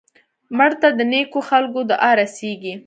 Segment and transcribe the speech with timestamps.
[0.57, 2.73] مړه ته د نیکو خلکو دعا رسېږي